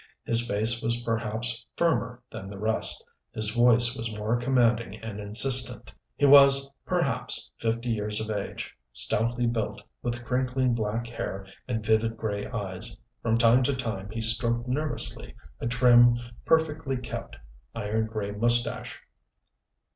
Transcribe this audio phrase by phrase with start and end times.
[0.23, 5.93] His face was perhaps firmer than the rest his voice was more commanding and insistent.
[6.15, 12.17] He was, perhaps, fifty years of age, stoutly built, with crinkling black hair and vivid,
[12.17, 12.97] gray eyes.
[13.21, 17.35] From time to time he stroked nervously a trim, perfectly kept
[17.75, 18.99] iron gray mustache.